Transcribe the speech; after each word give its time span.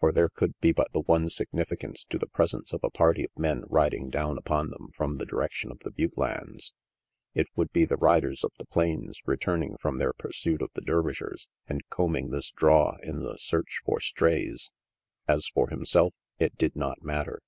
For 0.00 0.12
there 0.12 0.30
could 0.30 0.58
be 0.60 0.72
but 0.72 0.90
the 0.94 1.02
one 1.02 1.28
significance 1.28 2.02
to 2.04 2.16
the 2.16 2.26
presence 2.26 2.72
of 2.72 2.80
a 2.82 2.88
party 2.88 3.24
of 3.24 3.38
men 3.38 3.64
riding 3.68 4.08
down 4.08 4.38
upon 4.38 4.70
them 4.70 4.88
from 4.94 5.18
the 5.18 5.26
direction 5.26 5.70
of 5.70 5.80
the 5.80 5.90
butte 5.90 6.16
lands. 6.16 6.72
It 7.34 7.48
would 7.54 7.70
be 7.70 7.84
the 7.84 7.98
riders 7.98 8.44
of 8.44 8.52
the 8.56 8.64
plains 8.64 9.20
returning 9.26 9.76
from 9.78 9.98
their 9.98 10.14
pursuit 10.14 10.62
of 10.62 10.70
the 10.72 10.80
Dervishers 10.80 11.48
and 11.66 11.86
combing 11.90 12.30
this 12.30 12.50
draw 12.50 12.96
in 13.02 13.22
the 13.24 13.36
search 13.36 13.82
for 13.84 14.00
strays. 14.00 14.72
As 15.26 15.46
for 15.48 15.68
himself 15.68 16.14
it 16.38 16.56
did 16.56 16.74
not 16.74 17.02
matter. 17.02 17.42